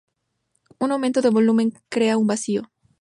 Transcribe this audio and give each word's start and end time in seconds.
Un 0.83 0.89
aumento 0.93 1.21
de 1.21 1.29
volumen 1.29 1.69
crea 1.87 2.17
un 2.17 2.25
Vacío. 2.25 2.71